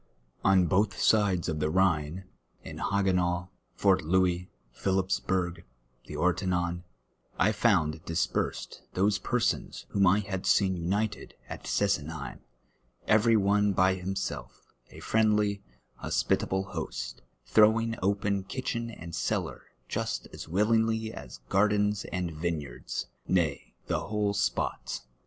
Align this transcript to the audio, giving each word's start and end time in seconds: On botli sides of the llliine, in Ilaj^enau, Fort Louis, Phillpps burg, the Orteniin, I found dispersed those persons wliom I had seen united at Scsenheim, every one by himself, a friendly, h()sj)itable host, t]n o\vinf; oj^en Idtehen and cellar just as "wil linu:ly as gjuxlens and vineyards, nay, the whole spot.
On 0.43 0.67
botli 0.67 0.95
sides 0.97 1.47
of 1.47 1.59
the 1.59 1.71
llliine, 1.71 2.23
in 2.63 2.77
Ilaj^enau, 2.79 3.49
Fort 3.75 4.01
Louis, 4.03 4.49
Phillpps 4.75 5.19
burg, 5.23 5.63
the 6.07 6.15
Orteniin, 6.15 6.81
I 7.37 7.51
found 7.51 8.03
dispersed 8.05 8.81
those 8.95 9.19
persons 9.19 9.85
wliom 9.93 10.07
I 10.11 10.19
had 10.21 10.47
seen 10.47 10.75
united 10.75 11.35
at 11.47 11.65
Scsenheim, 11.65 12.39
every 13.07 13.37
one 13.37 13.73
by 13.73 13.93
himself, 13.93 14.73
a 14.89 15.01
friendly, 15.01 15.61
h()sj)itable 16.03 16.71
host, 16.71 17.21
t]n 17.53 17.63
o\vinf; 17.67 17.99
oj^en 17.99 18.47
Idtehen 18.47 18.95
and 18.99 19.13
cellar 19.13 19.65
just 19.87 20.27
as 20.33 20.47
"wil 20.47 20.69
linu:ly 20.69 21.11
as 21.13 21.41
gjuxlens 21.51 22.07
and 22.11 22.31
vineyards, 22.31 23.05
nay, 23.27 23.75
the 23.85 23.99
whole 23.99 24.33
spot. 24.33 25.01